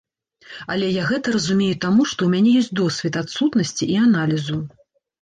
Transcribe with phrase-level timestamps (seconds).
[0.75, 4.57] Але я гэта разумею таму, што ў мяне ёсць досвед адсутнасці і аналізу.